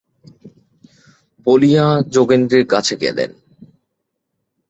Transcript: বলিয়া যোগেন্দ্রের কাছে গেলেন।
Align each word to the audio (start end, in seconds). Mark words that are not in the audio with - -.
বলিয়া 1.45 1.85
যোগেন্দ্রের 2.07 2.65
কাছে 2.67 2.95
গেলেন। 2.95 3.31